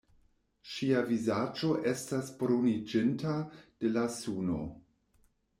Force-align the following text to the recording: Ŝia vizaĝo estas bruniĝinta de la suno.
Ŝia 0.69 1.01
vizaĝo 1.09 1.69
estas 1.93 2.33
bruniĝinta 2.41 3.37
de 3.59 3.93
la 3.99 4.09
suno. 4.19 4.59